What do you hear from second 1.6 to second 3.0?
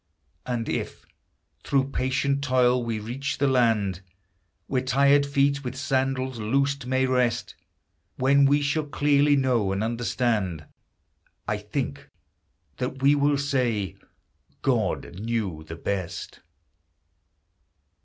through patient toil, we